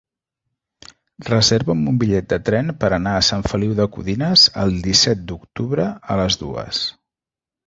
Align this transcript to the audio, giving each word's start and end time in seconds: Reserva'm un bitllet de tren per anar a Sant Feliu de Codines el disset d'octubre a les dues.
Reserva'm 1.27 1.83
un 1.91 1.99
bitllet 2.03 2.27
de 2.33 2.39
tren 2.47 2.73
per 2.85 2.89
anar 2.97 3.13
a 3.19 3.27
Sant 3.27 3.45
Feliu 3.51 3.77
de 3.81 3.87
Codines 3.99 4.47
el 4.65 4.75
disset 4.89 5.23
d'octubre 5.33 5.87
a 6.15 6.19
les 6.23 6.41
dues. 6.45 6.83